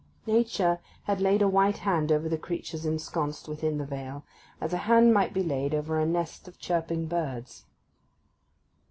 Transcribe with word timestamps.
Nature 0.25 0.79
had 1.03 1.21
laid 1.21 1.43
a 1.43 1.47
white 1.47 1.77
hand 1.85 2.11
over 2.11 2.27
the 2.27 2.35
creatures 2.35 2.87
ensconced 2.87 3.47
within 3.47 3.77
the 3.77 3.85
vale, 3.85 4.23
as 4.59 4.73
a 4.73 4.77
hand 4.89 5.13
might 5.13 5.31
be 5.31 5.43
laid 5.43 5.75
over 5.75 5.99
a 5.99 6.07
nest 6.07 6.47
of 6.47 6.57
chirping 6.57 7.05
birds. 7.05 7.65